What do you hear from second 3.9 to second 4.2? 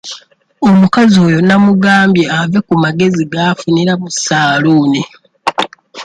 mu